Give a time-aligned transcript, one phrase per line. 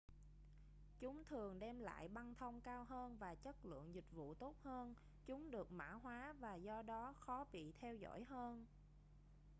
[0.99, 4.95] chúng thường đem lại băng thông cao hơn và chất lượng dịch vụ tốt hơn
[5.25, 8.65] chúng được mã hoá và do đó khó bị theo dõi hơn